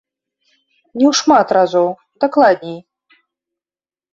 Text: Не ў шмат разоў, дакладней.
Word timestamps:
Не 0.99 1.05
ў 1.09 1.11
шмат 1.19 1.47
разоў, 1.57 1.89
дакладней. 2.25 2.79